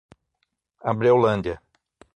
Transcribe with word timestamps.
Abreulândia 0.89 1.61